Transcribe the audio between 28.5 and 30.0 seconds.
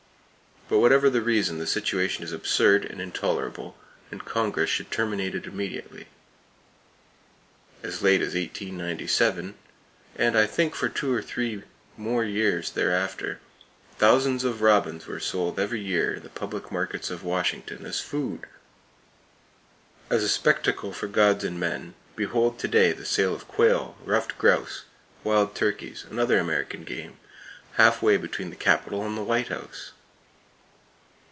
the Capitol and the White House!